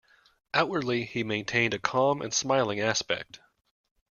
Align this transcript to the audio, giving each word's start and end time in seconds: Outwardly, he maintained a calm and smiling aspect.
Outwardly, 0.55 1.05
he 1.05 1.23
maintained 1.23 1.75
a 1.75 1.77
calm 1.77 2.23
and 2.23 2.33
smiling 2.33 2.79
aspect. 2.79 3.39